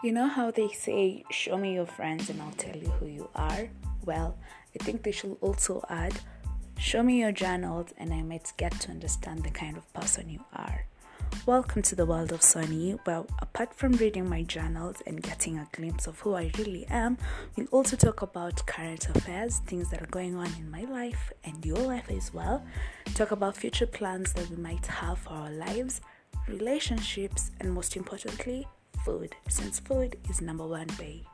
You 0.00 0.12
know 0.12 0.28
how 0.28 0.52
they 0.52 0.68
say, 0.68 1.24
show 1.28 1.58
me 1.58 1.74
your 1.74 1.84
friends 1.84 2.30
and 2.30 2.40
I'll 2.40 2.52
tell 2.52 2.76
you 2.76 2.88
who 2.88 3.06
you 3.06 3.28
are? 3.34 3.68
Well, 4.04 4.38
I 4.72 4.84
think 4.84 5.02
they 5.02 5.10
should 5.10 5.36
also 5.40 5.84
add, 5.88 6.14
show 6.78 7.02
me 7.02 7.18
your 7.18 7.32
journals 7.32 7.88
and 7.98 8.14
I 8.14 8.22
might 8.22 8.52
get 8.56 8.70
to 8.82 8.92
understand 8.92 9.42
the 9.42 9.50
kind 9.50 9.76
of 9.76 9.92
person 9.92 10.28
you 10.28 10.44
are. 10.54 10.86
Welcome 11.46 11.82
to 11.82 11.96
the 11.96 12.06
world 12.06 12.30
of 12.30 12.42
Sonny, 12.42 12.92
where 13.06 13.24
apart 13.40 13.74
from 13.74 13.90
reading 13.94 14.28
my 14.28 14.44
journals 14.44 15.02
and 15.04 15.20
getting 15.20 15.58
a 15.58 15.66
glimpse 15.72 16.06
of 16.06 16.20
who 16.20 16.34
I 16.34 16.52
really 16.56 16.86
am, 16.86 17.18
we'll 17.56 17.66
also 17.72 17.96
talk 17.96 18.22
about 18.22 18.64
current 18.66 19.08
affairs, 19.08 19.58
things 19.66 19.90
that 19.90 20.00
are 20.00 20.12
going 20.12 20.36
on 20.36 20.46
in 20.60 20.70
my 20.70 20.84
life 20.84 21.32
and 21.42 21.66
your 21.66 21.78
life 21.78 22.08
as 22.08 22.32
well, 22.32 22.64
talk 23.14 23.32
about 23.32 23.56
future 23.56 23.86
plans 23.86 24.32
that 24.34 24.48
we 24.48 24.56
might 24.58 24.86
have 24.86 25.18
for 25.18 25.30
our 25.30 25.50
lives, 25.50 26.00
relationships, 26.46 27.50
and 27.58 27.72
most 27.72 27.96
importantly, 27.96 28.64
food, 29.08 29.34
since 29.48 29.80
food 29.80 30.18
is 30.28 30.42
number 30.42 30.66
one 30.66 30.88
way. 31.00 31.24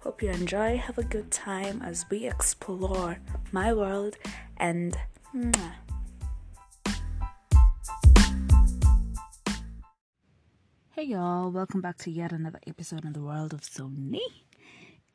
Hope 0.00 0.22
you 0.22 0.30
enjoy, 0.30 0.76
have 0.76 0.98
a 0.98 1.04
good 1.04 1.30
time 1.30 1.80
as 1.80 2.04
we 2.10 2.26
explore 2.26 3.20
my 3.52 3.72
world, 3.72 4.16
and 4.56 4.98
mwah. 5.32 5.72
Hey 10.90 11.04
y'all, 11.04 11.52
welcome 11.52 11.80
back 11.80 11.96
to 11.98 12.10
yet 12.10 12.32
another 12.32 12.58
episode 12.66 13.04
in 13.04 13.12
the 13.12 13.22
world 13.22 13.54
of 13.54 13.60
Sony. 13.60 14.26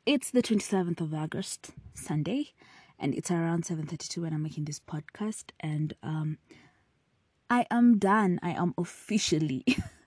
It's 0.06 0.30
the 0.30 0.42
27th 0.42 1.02
of 1.02 1.12
August, 1.12 1.72
Sunday, 1.92 2.52
and 2.98 3.14
it's 3.14 3.30
around 3.30 3.66
7:32 3.66 4.22
when 4.22 4.32
I'm 4.32 4.42
making 4.42 4.64
this 4.64 4.80
podcast 4.80 5.50
and 5.60 5.92
um 6.02 6.38
I 7.50 7.66
am 7.70 7.98
done. 7.98 8.40
I 8.42 8.52
am 8.52 8.72
officially 8.78 9.64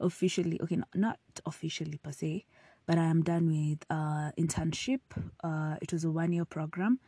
officially 0.00 0.60
okay, 0.62 0.78
not, 0.94 1.18
officially 1.44 1.98
per 2.02 2.12
se, 2.12 2.44
but 2.86 2.98
I 2.98 3.04
am 3.04 3.22
done 3.22 3.46
with 3.48 3.84
uh 3.90 4.32
internship. 4.38 5.00
Uh 5.42 5.76
it 5.82 5.92
was 5.92 6.04
a 6.04 6.10
one 6.10 6.32
year 6.32 6.44
program 6.44 7.00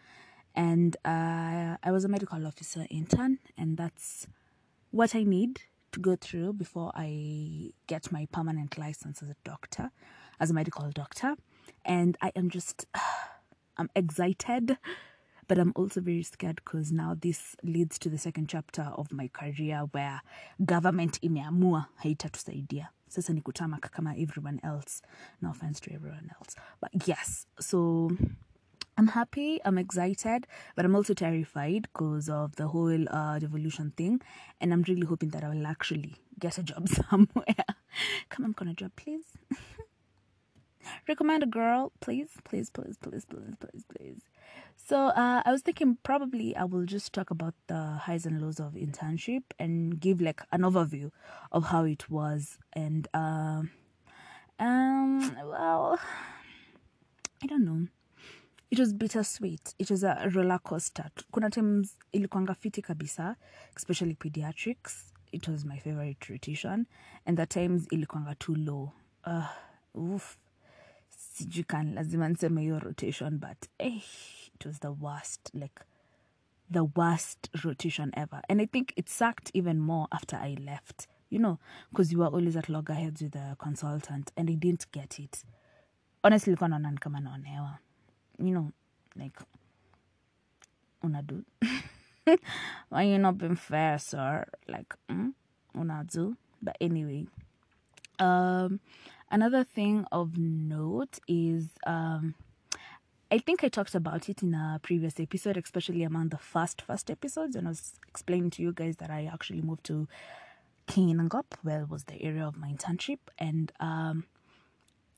and 0.54 0.96
uh 1.04 1.76
I 1.82 1.90
was 1.90 2.04
a 2.04 2.08
medical 2.08 2.46
officer 2.46 2.86
intern 2.90 3.38
and 3.56 3.76
that's 3.76 4.26
what 4.90 5.14
I 5.14 5.22
need 5.22 5.60
to 5.92 6.00
go 6.00 6.16
through 6.16 6.54
before 6.54 6.92
I 6.94 7.72
get 7.86 8.12
my 8.12 8.26
permanent 8.32 8.78
license 8.78 9.22
as 9.22 9.30
a 9.30 9.36
doctor, 9.44 9.90
as 10.40 10.50
a 10.50 10.54
medical 10.54 10.90
doctor. 10.90 11.34
And 11.84 12.16
I 12.20 12.32
am 12.36 12.50
just, 12.50 12.86
I'm 13.76 13.90
excited, 13.94 14.76
but 15.48 15.58
I'm 15.58 15.72
also 15.74 16.00
very 16.00 16.22
scared 16.22 16.56
because 16.56 16.92
now 16.92 17.16
this 17.18 17.56
leads 17.62 17.98
to 18.00 18.10
the 18.10 18.18
second 18.18 18.48
chapter 18.48 18.82
of 18.82 19.12
my 19.12 19.28
career 19.28 19.88
where 19.92 20.20
government 20.64 21.20
imeamua 21.22 21.86
haitatusaidia. 22.04 22.88
Sasa 23.08 23.32
ni 23.32 23.40
kutamak 23.40 23.90
kama 23.90 24.14
everyone 24.18 24.60
else. 24.62 25.02
No 25.40 25.50
offense 25.50 25.80
to 25.80 25.92
everyone 25.94 26.30
else. 26.38 26.54
But 26.80 27.08
yes, 27.08 27.46
so 27.58 28.10
I'm 28.98 29.06
happy, 29.06 29.60
I'm 29.64 29.78
excited, 29.78 30.46
but 30.76 30.84
I'm 30.84 30.94
also 30.94 31.14
terrified 31.14 31.88
because 31.92 32.28
of 32.28 32.56
the 32.56 32.68
whole 32.68 33.08
uh, 33.08 33.38
devolution 33.38 33.92
thing. 33.96 34.20
And 34.60 34.72
I'm 34.72 34.82
really 34.82 35.06
hoping 35.06 35.30
that 35.30 35.42
I 35.42 35.48
will 35.48 35.66
actually 35.66 36.16
get 36.38 36.58
a 36.58 36.62
job 36.62 36.88
somewhere. 37.10 37.64
Come 38.28 38.44
on, 38.44 38.54
can 38.54 38.68
a 38.68 38.74
job, 38.74 38.92
please? 38.96 39.24
Recommend 41.08 41.42
a 41.42 41.46
girl, 41.46 41.92
please, 42.00 42.28
please, 42.44 42.70
please, 42.70 42.96
please, 43.00 43.24
please, 43.24 43.54
please, 43.60 43.84
please. 43.96 44.20
So 44.76 45.08
uh, 45.08 45.42
I 45.44 45.50
was 45.50 45.62
thinking 45.62 45.98
probably 46.02 46.56
I 46.56 46.64
will 46.64 46.84
just 46.84 47.12
talk 47.12 47.30
about 47.30 47.54
the 47.66 47.98
highs 48.02 48.24
and 48.26 48.40
lows 48.40 48.58
of 48.60 48.72
internship 48.74 49.42
and 49.58 50.00
give 50.00 50.20
like 50.20 50.40
an 50.52 50.62
overview 50.62 51.10
of 51.52 51.64
how 51.64 51.84
it 51.84 52.08
was. 52.08 52.58
And 52.72 53.06
um, 53.12 53.70
um, 54.58 55.36
well, 55.44 55.98
I 57.42 57.46
don't 57.46 57.64
know. 57.64 57.88
It 58.70 58.78
was 58.78 58.92
bittersweet. 58.92 59.74
It 59.78 59.90
was 59.90 60.04
a 60.04 60.30
roller 60.34 60.58
coaster. 60.58 61.10
Kuna 61.32 61.50
times 61.50 61.96
ilikuanga 62.14 62.54
fiti 62.56 62.82
kabisa 62.82 63.36
especially 63.76 64.14
pediatrics. 64.14 65.12
It 65.32 65.48
was 65.48 65.64
my 65.64 65.78
favorite 65.78 66.28
rotation 66.30 66.86
and 67.26 67.36
the 67.36 67.46
times 67.46 67.86
ilikuanga 67.88 68.38
too 68.38 68.54
low. 68.54 68.92
Uh, 69.24 69.46
oof 69.98 70.38
sijui 71.38 71.64
kan 71.64 71.94
lazima 71.94 72.28
niseme 72.28 72.60
hiyo 72.60 72.78
rotation 72.78 73.38
but 73.38 73.64
eh, 73.78 74.02
it 74.54 74.66
was 74.66 74.80
the 74.80 74.88
worst 75.00 75.54
like 75.54 75.84
the 76.72 76.80
worst 76.96 77.56
rotation 77.64 78.10
ever 78.12 78.42
and 78.48 78.60
i 78.60 78.66
think 78.66 78.98
it 78.98 79.08
sucked 79.08 79.56
even 79.56 79.78
more 79.78 80.06
after 80.10 80.38
i 80.42 80.54
left 80.56 81.08
you 81.30 81.38
know 81.38 81.56
because 81.90 82.14
you 82.14 82.20
were 82.20 82.36
always 82.36 82.56
at 82.56 82.68
loggerheads 82.68 83.22
with 83.22 83.32
the 83.32 83.54
consultant 83.56 84.32
and 84.36 84.50
i 84.50 84.56
didn't 84.56 84.86
get 84.92 85.18
it 85.18 85.44
honestly 86.22 86.50
ilikuwa 86.50 86.68
naona 86.68 86.90
ni 86.90 86.98
kama 86.98 87.20
naonewa 87.20 87.78
you 88.38 88.50
know, 88.50 88.70
like 89.16 89.44
una 91.02 91.22
do 91.22 91.44
Why 92.88 93.04
you 93.04 93.18
not 93.18 93.38
being 93.38 93.56
fair, 93.56 93.98
sir? 93.98 94.46
Like, 94.68 94.94
mm, 95.10 95.32
unadu. 95.74 96.36
But 96.62 96.76
anyway, 96.80 97.26
um, 98.18 98.80
another 99.30 99.64
thing 99.64 100.06
of 100.12 100.36
note 100.38 101.18
is 101.28 101.70
um, 101.86 102.34
I 103.30 103.38
think 103.38 103.62
I 103.62 103.68
talked 103.68 103.94
about 103.94 104.28
it 104.28 104.42
in 104.42 104.54
a 104.54 104.80
previous 104.82 105.20
episode, 105.20 105.58
especially 105.58 106.02
among 106.02 106.30
the 106.30 106.38
first 106.38 106.80
first 106.80 107.10
episodes, 107.10 107.56
and 107.56 107.66
I 107.66 107.70
was 107.70 107.92
explaining 108.08 108.50
to 108.50 108.62
you 108.62 108.72
guys 108.72 108.96
that 108.96 109.10
I 109.10 109.28
actually 109.30 109.60
moved 109.60 109.84
to 109.84 110.08
Kinangop, 110.86 111.44
where 111.62 111.84
was 111.84 112.04
the 112.04 112.22
area 112.22 112.46
of 112.46 112.56
my 112.56 112.70
internship, 112.72 113.18
and 113.38 113.70
um, 113.80 114.24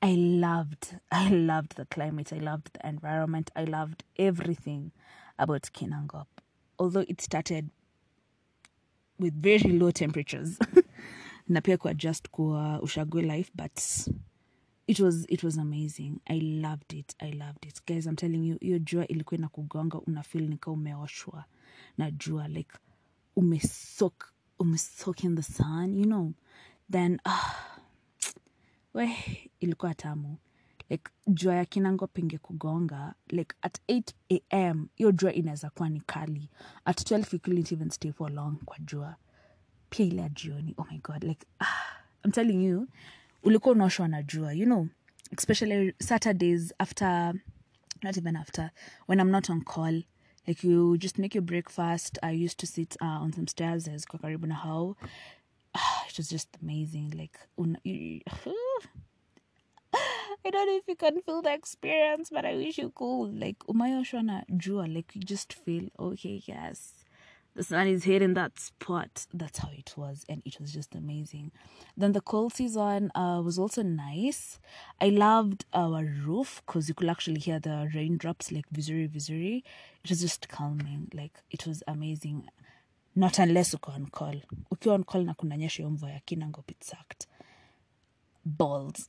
I 0.03 0.15
loved, 0.15 0.97
I 1.13 1.29
loved 1.29 1.77
the 1.77 1.85
climate, 1.87 2.33
I 2.33 2.39
loved 2.39 2.71
the 2.73 2.89
environment, 2.89 3.51
I 3.55 3.65
loved 3.65 4.03
everything 4.19 4.91
about 5.39 5.71
Kinangop. 5.73 6.27
Although 6.79 7.05
it 7.09 7.21
started 7.21 7.71
with 9.21 9.41
very 9.41 9.71
low 9.71 9.93
temperatures, 9.93 10.59
na 11.51 11.61
pia 11.61 11.77
kuadjust 11.77 12.29
kwa 12.29 12.83
ushago 12.83 13.21
life, 13.23 13.51
but 13.55 13.81
it 14.87 15.01
was 15.01 15.27
it 15.29 15.43
was 15.43 15.59
amazing. 15.59 16.21
I 16.27 16.41
loved 16.41 16.93
it, 16.93 17.15
I 17.19 17.31
loved 17.33 17.67
it, 17.67 17.81
guys. 17.87 18.07
I'm 18.07 18.17
telling 18.17 18.49
you, 18.49 18.57
hiyo 18.61 18.79
jua 18.79 19.07
ilikuwa 19.09 19.39
inakugonga, 19.39 19.99
una 20.01 20.23
feel 20.23 20.49
nika 20.49 20.71
umeoshwa 20.71 21.45
na 21.99 22.11
jua, 22.11 22.49
like 22.49 22.71
umesok 23.37 24.33
umesok 24.59 25.25
in 25.25 25.37
the 25.37 25.43
sun, 25.43 25.97
you 25.99 26.05
know. 26.07 26.33
Then 26.93 27.21
uh, 27.27 27.55
we 28.95 29.17
ilikuwa 29.61 29.95
tamu 29.95 30.37
like 30.91 31.11
jua 31.27 31.55
ya 31.55 31.65
kinango 31.65 32.07
penge 32.07 32.39
kugonga 32.39 33.15
like 33.29 33.55
at 33.63 33.79
8 33.89 34.13
am 34.71 34.89
hiyo 34.97 35.13
jua 35.13 35.33
inaweza 35.33 35.71
kuwa 35.71 35.89
ni 35.89 36.01
kali 36.01 36.49
at 36.85 37.11
12 37.11 37.35
you 37.35 37.41
couldn't 37.41 37.73
even 37.73 37.91
stay 37.91 38.13
for 38.13 38.33
long 38.33 38.57
kwa 38.65 38.79
jua 38.79 39.17
pia 39.91 40.29
jioni. 40.29 40.75
Oh 40.79 40.87
my 40.91 40.99
god 40.99 41.25
like 41.25 41.47
ah, 41.61 42.03
i'm 42.25 42.33
telling 42.33 42.65
you 42.65 42.89
ulikuwa 43.43 43.75
unaoshwa 43.75 44.09
na 44.09 44.23
jua 44.23 44.53
you 44.53 44.65
know 44.67 44.87
especially 45.39 45.95
saturdays 45.99 46.75
after 46.79 47.35
not 48.03 48.17
even 48.17 48.37
after 48.37 48.71
when 49.09 49.21
i'm 49.21 49.31
not 49.31 49.51
on 49.51 49.61
call. 49.65 50.03
Like 50.49 50.65
you 50.65 50.97
just 50.97 51.19
make 51.19 51.35
your 51.35 51.43
breakfast. 51.43 52.19
I 52.23 52.31
used 52.33 52.59
to 52.59 52.67
sit 52.67 52.97
uh, 53.01 53.05
on 53.05 53.33
some 53.33 53.47
stairs 53.47 53.87
as 53.89 54.05
karibu 54.07 54.47
na 54.47 54.55
hao. 54.55 54.97
Ah, 55.75 56.05
it 56.09 56.17
was 56.17 56.29
just 56.29 56.49
amazing. 56.63 57.11
Like 57.17 57.39
una, 57.59 57.79
you, 57.85 58.21
I 59.95 60.51
don't 60.51 60.67
know 60.67 60.77
if 60.77 60.89
you 60.89 60.97
can 60.97 61.21
feel 61.23 61.43
the 61.43 61.53
experience, 61.53 62.31
but 62.31 62.45
I 62.45 62.57
wish 62.57 62.79
you 62.79 62.91
could. 62.91 63.39
Like 63.39 63.59
umayoshwa 63.69 64.23
na 64.25 64.43
jua, 64.51 64.87
like 64.93 65.15
you 65.15 65.23
just 65.23 65.53
feel 65.53 65.89
okay, 65.99 66.43
yes. 66.47 67.00
The 67.57 67.65
sun 67.65 67.89
is 67.89 68.05
hitting 68.05 68.35
that 68.35 68.59
spot. 68.59 69.27
That's 69.35 69.59
how 69.59 69.71
it 69.77 69.95
was, 69.97 70.25
and 70.29 70.41
it 70.45 70.61
was 70.61 70.73
just 70.73 70.95
amazing. 70.95 71.51
Then 71.97 72.13
the 72.13 72.21
cold 72.21 72.55
season 72.55 73.11
uh, 73.15 73.43
was 73.45 73.59
also 73.59 73.83
nice. 73.83 74.59
I 75.01 75.09
loved 75.09 75.65
our 75.75 76.05
roof 76.05 76.63
because 76.65 76.89
you 76.89 76.95
could 76.95 77.09
actually 77.09 77.41
hear 77.41 77.59
the 77.59 77.91
raindrops 77.95 78.53
like 78.53 78.71
visuri 78.73 79.09
visuri. 79.09 79.63
It 80.05 80.11
was 80.11 80.21
just 80.21 80.49
calming. 80.49 81.11
Like 81.13 81.33
it 81.51 81.67
was 81.67 81.83
amazing. 81.89 82.49
Not 83.17 83.39
unless 83.39 83.75
uko 83.75 83.95
on 83.95 84.07
call. 84.07 84.35
Ukiwa 84.73 84.95
on 84.95 85.05
call 85.05 85.25
na 85.25 85.35
kunanyesha 85.35 85.83
hiyo 85.83 86.09
ya 86.09 86.21
Kinangop, 86.27 86.71
it 86.71 86.85
sucked 86.85 87.27
balls. 88.45 89.09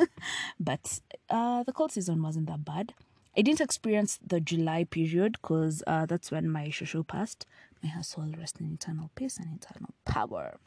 but 0.60 1.00
uh, 1.30 1.62
the 1.62 1.72
cold 1.72 1.92
season 1.92 2.22
wasn't 2.22 2.46
that 2.46 2.64
bad. 2.64 2.94
I 3.36 3.42
didn't 3.42 3.60
experience 3.60 4.18
the 4.26 4.40
July 4.40 4.84
period 4.84 5.36
because 5.40 5.82
uh, 5.86 6.06
that's 6.06 6.30
when 6.30 6.48
my 6.48 6.68
shosho 6.68 7.06
passed. 7.06 7.46
May 7.82 7.90
her 7.90 8.02
soul 8.02 8.32
rest 8.38 8.60
in 8.60 8.72
eternal 8.72 9.10
peace 9.14 9.38
and 9.38 9.60
eternal 9.60 9.94
power. 10.04 10.58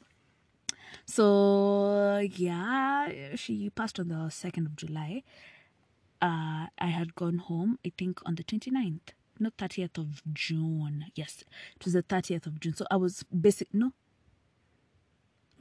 So 1.05 2.17
yeah, 2.19 3.35
she 3.35 3.69
passed 3.69 3.99
on 3.99 4.09
the 4.09 4.29
2nd 4.29 4.65
of 4.65 4.75
July. 4.75 5.23
Uh, 6.21 6.67
I 6.77 6.87
had 6.87 7.15
gone 7.15 7.37
home, 7.37 7.79
I 7.85 7.91
think, 7.97 8.19
on 8.25 8.35
the 8.35 8.43
29th. 8.43 9.13
Not 9.41 9.55
30th 9.57 9.97
of 9.97 10.21
June. 10.33 11.05
Yes, 11.15 11.43
it 11.77 11.85
was 11.85 11.93
the 11.93 12.03
30th 12.03 12.45
of 12.45 12.59
June. 12.59 12.75
So 12.75 12.85
I 12.91 12.97
was 12.97 13.23
basic, 13.23 13.73
no, 13.73 13.93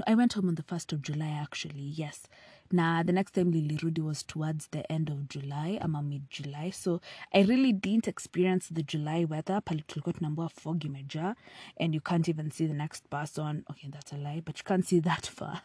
I 0.07 0.15
went 0.15 0.35
home 0.35 0.49
on 0.49 0.55
the 0.55 0.63
1st 0.63 0.93
of 0.93 1.03
July, 1.03 1.29
actually, 1.29 1.81
yes, 1.83 2.29
Nah, 2.71 3.03
the 3.03 3.13
next 3.13 3.33
time 3.33 3.51
Lilirudi 3.53 4.01
was 4.01 4.23
towards 4.23 4.67
the 4.69 4.91
end 4.93 5.09
of 5.09 5.29
July, 5.29 5.79
ama 5.81 6.03
mid 6.03 6.29
July. 6.29 6.69
So 6.71 7.01
I 7.33 7.41
really 7.41 7.73
didn't 7.73 8.09
experience 8.09 8.69
the 8.69 8.83
July 8.83 9.25
weather. 9.25 9.61
Pale 9.63 9.83
tulikuwa 9.87 10.13
tunaambiwa 10.13 10.49
fog 10.49 10.85
imejaa 10.85 11.35
and 11.81 11.95
you 11.95 12.01
can't 12.01 12.29
even 12.29 12.51
see 12.51 12.67
the 12.67 12.75
next 12.75 13.09
person. 13.11 13.65
Okay, 13.71 13.89
that's 13.91 14.13
a 14.13 14.17
lie, 14.17 14.43
but 14.45 14.59
you 14.59 14.65
can't 14.65 14.85
see 14.87 15.01
that 15.01 15.27
far. 15.39 15.63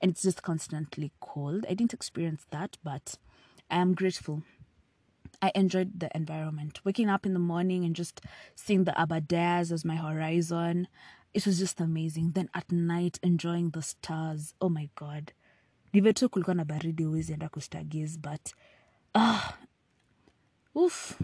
and 0.00 0.12
it's 0.12 0.22
just 0.22 0.42
constantly 0.42 1.12
cold. 1.20 1.66
I 1.68 1.74
didn't 1.74 1.92
experience 1.94 2.46
that, 2.50 2.78
but 2.82 3.18
I 3.70 3.78
am 3.80 3.94
grateful. 3.94 4.42
I 5.42 5.52
enjoyed 5.54 6.00
the 6.00 6.08
environment. 6.14 6.80
Waking 6.84 7.10
up 7.10 7.26
in 7.26 7.34
the 7.34 7.38
morning 7.38 7.84
and 7.84 7.94
just 7.94 8.22
seeing 8.54 8.84
the 8.84 8.92
Aberdares 8.92 9.70
as 9.70 9.84
my 9.84 9.96
horizon. 9.96 10.88
It 11.34 11.46
was 11.46 11.58
just 11.58 11.78
amazing. 11.80 12.32
Then 12.32 12.48
at 12.54 12.72
night, 12.72 13.18
enjoying 13.22 13.70
the 13.70 13.82
stars. 13.82 14.54
Oh 14.60 14.70
my 14.70 14.88
God. 14.96 15.32
Ndivyo 15.92 16.12
tu 16.12 16.28
kulikuwa 16.28 16.54
na 16.54 16.64
baridi 16.64 17.04
huwezi 17.04 17.32
enda 17.32 17.48
kustagiz 17.48 18.18
but 18.18 18.52
ah, 19.14 19.52
oof. 20.74 21.20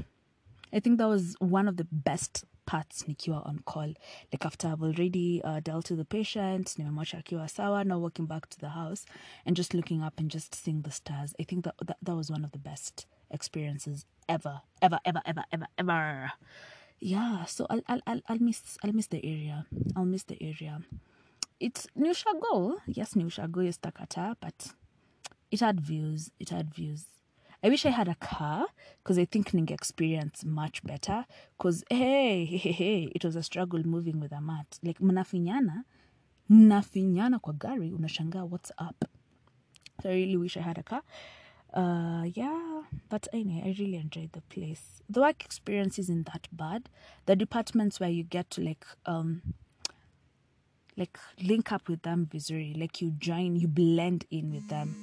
I 0.73 0.81
think 0.81 0.99
that 0.99 1.09
was 1.09 1.37
one 1.41 1.69
of 1.71 1.77
the 1.77 1.85
best 1.93 2.45
parts 2.67 3.09
nikiwa 3.09 3.43
on 3.47 3.59
call. 3.65 3.95
Like 4.33 4.45
after 4.47 4.69
I've 4.69 4.83
already 4.83 5.41
uh, 5.45 5.61
dealt 5.61 5.91
with 5.91 5.99
the 5.99 6.05
patient, 6.05 6.79
nimemwacha 6.79 7.19
akiwa 7.19 7.49
sawa, 7.49 7.85
now 7.85 7.99
walking 7.99 8.27
back 8.27 8.49
to 8.51 8.59
the 8.59 8.69
house 8.71 9.07
and 9.47 9.57
just 9.57 9.75
looking 9.75 10.03
up 10.03 10.19
and 10.19 10.31
just 10.31 10.55
seeing 10.55 10.83
the 10.83 10.91
stars. 10.91 11.35
I 11.39 11.45
think 11.45 11.65
that 11.65 11.75
that, 11.87 11.97
that 12.03 12.17
was 12.17 12.31
one 12.31 12.45
of 12.45 12.51
the 12.53 12.59
best 12.59 13.07
experiences 13.31 14.07
ever, 14.29 14.61
ever, 14.83 14.99
ever, 15.05 15.21
ever, 15.27 15.45
ever, 15.53 15.67
ever. 15.79 16.33
Yeah, 17.01 17.45
so 17.45 17.67
I'll, 17.71 17.83
I'll, 17.87 18.01
I'll, 18.07 18.21
I'll 18.29 18.39
miss, 18.39 18.79
I'll 18.83 18.93
miss 18.93 19.09
the 19.09 19.25
area. 19.25 19.67
I'll 19.95 20.05
miss 20.07 20.25
the 20.25 20.43
area. 20.43 20.81
It's 21.65 21.87
New 21.97 22.13
Shago. 22.13 22.77
Yes, 22.87 23.17
New 23.17 23.31
Shago 23.31 23.67
is 23.67 23.79
Takata, 23.79 24.37
but 24.39 24.75
it 25.51 25.61
had 25.61 25.81
views. 25.81 26.31
It 26.39 26.51
had 26.51 26.75
views. 26.75 27.07
I 27.63 27.71
wish 27.71 27.87
I 27.87 27.89
had 27.89 28.07
a 28.07 28.17
car 28.17 28.67
because 29.03 29.17
I 29.17 29.25
think 29.25 29.55
Ning 29.55 29.71
experience 29.71 30.45
much 30.45 30.85
better. 30.85 31.25
Because 31.57 31.83
hey, 31.89 32.45
hey, 32.45 32.73
hey, 32.73 33.13
it 33.15 33.25
was 33.25 33.35
a 33.35 33.43
struggle 33.43 33.83
moving 33.83 34.21
with 34.21 34.31
a 34.33 34.43
mat. 34.43 34.79
Like 34.83 34.99
mnafinyana, 34.99 35.85
mnafinyana 36.51 37.41
kwa 37.41 37.55
gari, 37.55 37.91
unashangaa 37.91 38.47
what's 38.47 38.71
up. 38.77 39.07
So 40.03 40.11
I 40.11 40.13
really 40.13 40.37
wish 40.37 40.59
I 40.59 40.61
had 40.61 40.77
a 40.77 40.83
car. 40.83 41.01
Uh, 41.73 42.25
yeah, 42.35 42.83
but 43.09 43.27
anyway, 43.33 43.63
I 43.65 43.83
really 43.83 43.97
enjoyed 43.97 44.33
the 44.33 44.43
place. 44.43 45.03
The 45.09 45.23
work 45.23 45.43
experience 45.43 45.99
isn't 45.99 46.31
that 46.31 46.47
bad. 46.53 46.91
The 47.25 47.35
departments 47.37 48.01
where 48.01 48.11
you 48.11 48.23
get 48.23 48.51
to 48.51 48.61
like 48.61 48.85
um 49.07 49.55
like 50.97 51.19
link 51.43 51.73
up 51.73 51.89
with 51.89 52.03
them 52.03 52.27
visually, 52.31 52.75
like 52.75 53.01
you 53.01 53.11
join, 53.11 53.57
you 53.57 53.69
blend 53.69 54.27
in 54.31 54.53
with 54.53 54.69
them. 54.69 54.95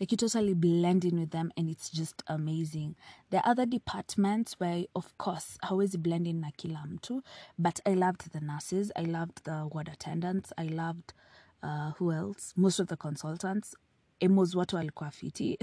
Like 0.00 0.10
you 0.10 0.16
totally 0.16 0.54
blend 0.54 1.04
in 1.04 1.18
with 1.20 1.30
them 1.30 1.52
and 1.56 1.70
it's 1.70 1.88
just 1.88 2.22
amazing. 2.26 2.96
There 3.30 3.40
are 3.44 3.50
other 3.50 3.64
departments 3.64 4.54
where 4.58 4.84
of 4.94 5.16
course 5.18 5.56
hawezi 5.62 6.02
blend 6.02 6.26
in 6.26 6.40
na 6.40 6.50
kila 6.56 6.84
mtu 6.86 7.22
but 7.58 7.80
i 7.86 7.94
loved 7.94 8.32
the 8.32 8.40
nurses 8.40 8.92
i 8.96 9.04
loved 9.04 9.44
the 9.44 9.68
ward 9.70 9.88
attendants 9.88 10.52
i 10.58 10.64
loved 10.68 11.14
uh, 11.62 11.92
who 11.92 12.12
else? 12.12 12.52
Most 12.56 12.80
of 12.80 12.88
the 12.88 12.96
consultants. 12.96 13.74
Emos 14.20 14.54
watu 14.54 14.76
walikuwa 14.76 15.10
fiti 15.10 15.58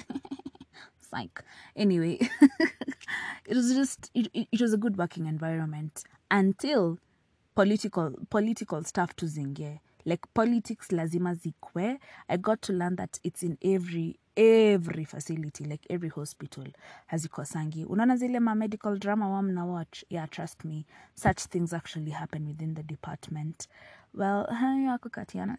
like 1.14 1.44
anyway 1.76 2.14
it 3.46 3.56
was 3.56 3.74
just 3.74 4.10
it, 4.14 4.30
it, 4.34 4.48
it 4.52 4.62
was 4.62 4.74
a 4.74 4.78
good 4.78 4.98
working 4.98 5.26
environment 5.26 6.04
until 6.32 6.98
political 7.56 8.12
political 8.30 8.84
stuff 8.84 9.16
tuzingie 9.16 9.80
like 10.06 10.28
politics 10.34 10.92
lazima 10.92 11.36
zikwe. 11.36 12.00
I 12.28 12.38
got 12.38 12.62
to 12.62 12.74
learn 12.74 12.96
that 12.96 13.20
it's 13.24 13.44
in 13.44 13.58
every 13.62 14.18
every 14.36 15.06
facility 15.06 15.64
like 15.66 15.86
every 15.94 16.10
hospital 16.10 16.66
hazikosangi 17.08 17.86
unaona 17.86 18.16
zile 18.18 18.40
ma 18.40 18.56
medical 18.56 18.98
drama 19.00 19.30
wa 19.30 19.42
mna 19.42 19.66
watch 19.66 20.04
yeah 20.10 20.30
trust 20.30 20.66
me. 20.66 20.86
Such 21.16 21.40
things 21.48 21.74
actually 21.74 22.12
happen 22.12 22.48
within 22.48 22.74
the 22.76 22.84
department. 22.84 23.68
Well 24.14 24.46
hayo 24.60 24.92
ako 24.94 25.10
katiana 25.10 25.58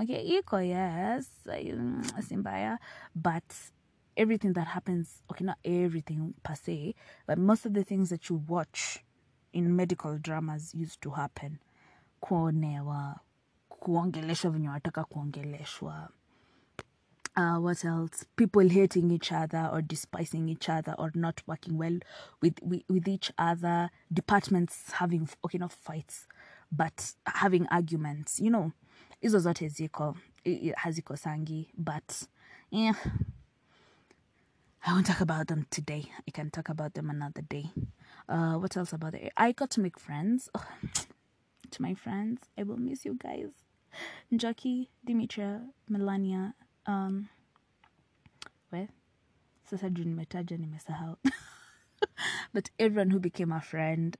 okay 0.00 0.38
iko 0.38 0.60
yes 0.60 1.30
mm, 1.46 2.02
si 2.28 2.36
mbaya 2.36 2.78
but 3.14 3.52
everything 4.16 4.52
that 4.52 4.66
happens 4.66 5.22
okay 5.30 5.44
not 5.46 5.56
everything 5.64 6.34
per 6.42 6.56
se 6.56 6.94
but 7.26 7.38
most 7.38 7.66
of 7.66 7.72
the 7.72 7.84
things 7.84 8.08
that 8.08 8.30
you 8.30 8.42
watch 8.48 8.98
in 9.54 9.76
medical 9.76 10.18
dramas 10.18 10.74
used 10.74 11.00
to 11.00 11.10
happen. 11.10 11.58
Kuonewa 12.20 13.20
kuongeleshwa 13.68 14.50
venye 14.50 14.68
wataka 14.68 15.04
kuongeleshwa. 15.04 16.08
Uh, 17.36 17.58
what 17.58 17.84
else? 17.84 18.24
People 18.36 18.68
hating 18.68 19.10
each 19.10 19.32
other 19.32 19.68
or 19.72 19.82
despising 19.82 20.48
each 20.48 20.68
other 20.68 20.94
or 20.98 21.10
not 21.16 21.42
working 21.48 21.76
well 21.76 21.98
with, 22.40 22.60
with, 22.62 22.82
with 22.88 23.08
each 23.08 23.32
other. 23.38 23.90
Departments 24.12 24.92
having 24.92 25.28
okay 25.44 25.58
not 25.58 25.72
fights 25.72 26.28
but 26.70 27.12
having 27.26 27.66
arguments. 27.70 28.40
You 28.40 28.50
know 28.50 28.72
hizo 29.22 29.38
zote 29.38 29.68
ziko 29.68 30.16
i- 30.46 30.50
i- 30.70 30.74
hazikosangi 30.76 31.68
but 31.76 32.28
yeah 32.70 32.94
I 34.86 34.92
won't 34.92 35.06
talk 35.06 35.20
about 35.22 35.46
them 35.48 35.64
today. 35.70 36.12
I 36.28 36.30
can 36.30 36.50
talk 36.50 36.68
about 36.68 36.92
them 36.94 37.08
another 37.10 37.42
day. 37.42 37.70
Uh, 38.28 38.54
what 38.54 38.76
else 38.76 38.92
about 38.92 39.14
it? 39.14 39.32
I 39.36 39.52
got 39.52 39.70
to 39.72 39.80
make 39.80 39.98
friends. 39.98 40.48
Ugh. 40.54 40.64
to 41.70 41.82
my 41.82 41.94
friends, 41.94 42.42
I 42.56 42.62
will 42.62 42.76
miss 42.76 43.04
you 43.04 43.18
guys. 43.20 43.48
Jackie, 44.34 44.90
Dimitra, 45.06 45.66
Melania, 45.88 46.54
um, 46.86 47.28
well, 48.72 48.88
sasa 49.68 49.90
but 52.52 52.70
everyone 52.78 53.10
who 53.10 53.20
became 53.20 53.52
a 53.52 53.60
friend, 53.60 54.16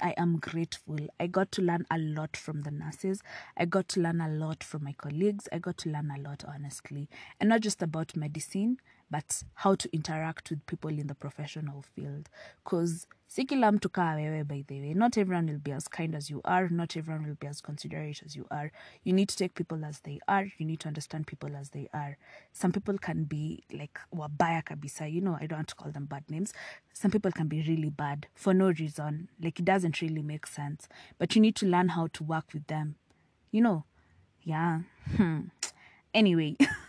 I 0.00 0.14
am 0.16 0.38
grateful. 0.38 0.98
I 1.20 1.26
got 1.26 1.52
to 1.52 1.62
learn 1.62 1.86
a 1.90 1.98
lot 1.98 2.36
from 2.36 2.62
the 2.62 2.70
nurses. 2.70 3.22
I 3.56 3.66
got 3.66 3.88
to 3.90 4.00
learn 4.00 4.20
a 4.20 4.28
lot 4.28 4.64
from 4.64 4.84
my 4.84 4.92
colleagues. 4.92 5.48
I 5.52 5.58
got 5.58 5.76
to 5.78 5.90
learn 5.90 6.10
a 6.10 6.20
lot, 6.20 6.44
honestly. 6.46 7.08
And 7.40 7.50
not 7.50 7.60
just 7.60 7.82
about 7.82 8.16
medicine, 8.16 8.78
but 9.12 9.42
how 9.56 9.74
to 9.74 9.88
interact 9.92 10.48
with 10.48 10.64
people 10.64 10.88
in 10.90 11.06
the 11.06 11.14
professional 11.14 11.82
field. 11.94 12.30
Because 12.64 13.06
si 13.28 13.44
kila 13.44 13.70
mtu 13.72 13.92
by 14.48 14.64
the 14.66 14.80
way. 14.80 14.94
Not 14.94 15.18
everyone 15.18 15.48
will 15.48 15.58
be 15.58 15.70
as 15.70 15.86
kind 15.86 16.14
as 16.14 16.30
you 16.30 16.40
are. 16.46 16.70
Not 16.70 16.96
everyone 16.96 17.26
will 17.26 17.34
be 17.34 17.46
as 17.46 17.60
considerate 17.60 18.22
as 18.24 18.34
you 18.34 18.46
are. 18.50 18.72
You 19.04 19.12
need 19.12 19.28
to 19.28 19.36
take 19.36 19.54
people 19.54 19.84
as 19.84 20.00
they 20.00 20.18
are. 20.26 20.46
You 20.56 20.64
need 20.64 20.80
to 20.80 20.88
understand 20.88 21.26
people 21.26 21.54
as 21.54 21.68
they 21.70 21.90
are. 21.92 22.16
Some 22.54 22.72
people 22.72 22.96
can 22.96 23.24
be 23.24 23.64
like 23.70 23.98
wabaya 24.16 24.64
kabisa. 24.64 25.12
You 25.12 25.20
know, 25.20 25.36
I 25.38 25.46
don't 25.46 25.58
want 25.58 25.68
to 25.68 25.74
call 25.74 25.92
them 25.92 26.06
bad 26.06 26.24
names. 26.30 26.54
Some 26.94 27.10
people 27.10 27.32
can 27.32 27.48
be 27.48 27.62
really 27.68 27.90
bad 27.90 28.28
for 28.34 28.54
no 28.54 28.72
reason. 28.72 29.28
Like 29.42 29.58
it 29.58 29.66
doesn't 29.66 30.00
really 30.00 30.22
make 30.22 30.46
sense. 30.46 30.88
But 31.18 31.36
you 31.36 31.42
need 31.42 31.56
to 31.56 31.66
learn 31.66 31.90
how 31.90 32.06
to 32.14 32.24
work 32.24 32.46
with 32.54 32.66
them. 32.66 32.94
You 33.50 33.60
know? 33.60 33.84
Yeah. 34.42 34.80
Hmm. 35.16 35.40
Anyway. 36.14 36.56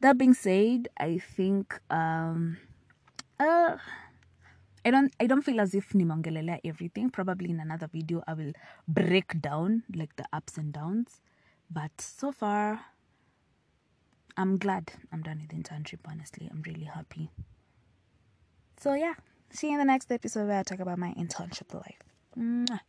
that 0.00 0.18
being 0.18 0.34
said, 0.34 0.88
I 0.98 1.18
think 1.18 1.78
um 1.90 2.58
uh 3.40 3.76
I 4.84 4.90
don't 4.90 5.12
I 5.18 5.26
don't 5.26 5.42
feel 5.42 5.60
as 5.60 5.74
if 5.74 5.90
nimeongelelea 5.90 6.60
everything. 6.64 7.10
Probably 7.10 7.50
in 7.50 7.60
another 7.60 7.88
video 7.92 8.22
I 8.26 8.34
will 8.34 8.52
break 8.86 9.40
down 9.40 9.82
like 9.94 10.16
the 10.16 10.26
ups 10.32 10.56
and 10.58 10.72
downs. 10.72 11.20
But 11.70 12.00
so 12.00 12.32
far 12.32 12.80
I'm 14.36 14.58
glad 14.58 14.92
I'm 15.12 15.22
done 15.22 15.38
with 15.40 15.48
the 15.48 15.56
internship, 15.56 16.00
honestly. 16.06 16.48
I'm 16.50 16.62
really 16.66 16.84
happy. 16.84 17.30
So 18.78 18.94
yeah, 18.94 19.14
see 19.50 19.68
you 19.68 19.72
in 19.74 19.78
the 19.78 19.84
next 19.84 20.12
episode 20.12 20.48
where 20.48 20.60
I 20.60 20.62
talk 20.62 20.80
about 20.80 20.98
my 20.98 21.14
internship 21.14 21.72
life. 21.72 22.02
Mwah. 22.38 22.80